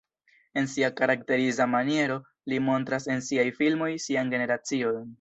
[0.59, 2.17] En sia karakteriza maniero
[2.53, 5.03] li montras en siaj filmoj sian generacion.